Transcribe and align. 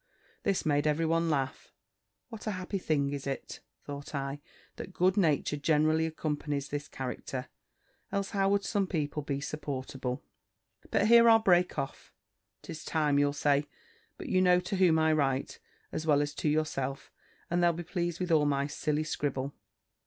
This 0.41 0.65
made 0.65 0.87
every 0.87 1.05
one 1.05 1.29
laugh. 1.29 1.71
"What 2.29 2.47
a 2.47 2.51
happy 2.57 2.79
thing 2.79 3.13
is 3.13 3.27
it," 3.27 3.59
thought 3.83 4.15
I, 4.15 4.41
"that 4.77 4.93
good 4.93 5.15
nature 5.15 5.57
generally 5.57 6.07
accompanies 6.07 6.69
this 6.69 6.87
character; 6.87 7.49
else, 8.11 8.31
how 8.31 8.49
would 8.49 8.63
some 8.63 8.87
people 8.87 9.21
be 9.21 9.39
supportable?" 9.39 10.23
But 10.89 11.05
here 11.05 11.29
I'll 11.29 11.37
break 11.37 11.77
off. 11.77 12.11
'Tis 12.63 12.83
time, 12.83 13.19
you'll 13.19 13.31
say. 13.33 13.67
But 14.17 14.27
you 14.27 14.41
know 14.41 14.59
to 14.61 14.77
whom 14.77 14.97
I 14.97 15.13
write, 15.13 15.59
as 15.91 16.07
well 16.07 16.23
as 16.23 16.33
to 16.33 16.49
yourself, 16.49 17.11
and 17.51 17.61
they'll 17.61 17.71
be 17.71 17.83
pleased 17.83 18.19
with 18.19 18.31
all 18.31 18.47
my 18.47 18.65
silly 18.65 19.03
scribble. 19.03 19.53